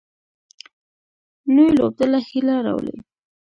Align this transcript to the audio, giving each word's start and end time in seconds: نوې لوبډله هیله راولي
نوې 1.53 1.69
لوبډله 1.77 2.19
هیله 2.29 2.55
راولي 2.65 2.97